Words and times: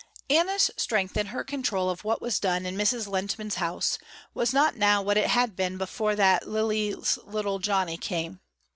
Anna's 0.31 0.71
strength 0.77 1.15
in 1.15 1.27
her 1.27 1.43
control 1.43 1.87
of 1.87 2.03
what 2.03 2.23
was 2.23 2.39
done 2.39 2.65
in 2.65 2.75
Mrs. 2.75 3.07
Lehntman's 3.07 3.57
house, 3.61 3.99
was 4.33 4.51
not 4.51 4.75
now 4.75 4.99
what 4.99 5.15
it 5.15 5.27
had 5.29 5.55
been 5.55 5.77
before 5.77 6.15
that 6.15 6.47
Lily's 6.49 7.19
little 7.23 7.59
Johnny 7.59 7.97
came. 7.97 8.39